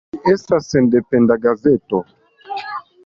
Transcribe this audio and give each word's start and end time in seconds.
Ĝi 0.13 0.21
estas 0.35 0.69
sendependa 0.71 1.37
gazeto. 1.45 2.01